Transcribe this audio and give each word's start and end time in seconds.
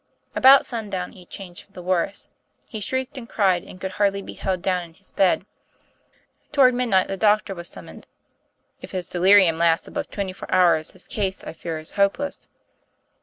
About 0.33 0.65
sundown 0.65 1.11
he 1.11 1.27
changed 1.27 1.63
for 1.65 1.73
the 1.73 1.81
worse. 1.83 2.27
He 2.67 2.79
shrieked 2.79 3.19
and 3.19 3.29
cried, 3.29 3.63
and 3.63 3.79
could 3.79 3.91
hardly 3.91 4.23
be 4.23 4.33
held 4.33 4.63
down 4.63 4.81
in 4.81 4.93
his 4.95 5.11
bed. 5.11 5.45
Toward 6.51 6.73
midnight 6.73 7.07
the 7.07 7.17
doctor 7.17 7.53
was 7.53 7.69
sum 7.69 7.85
moned. 7.85 8.07
"If 8.81 8.93
his 8.93 9.05
delirium 9.05 9.59
lasts 9.59 9.87
above 9.87 10.09
twenty 10.09 10.33
four 10.33 10.51
hours, 10.51 10.89
his 10.93 11.07
case, 11.07 11.43
I 11.43 11.53
fear, 11.53 11.77
is 11.77 11.91
hopeless." 11.91 12.49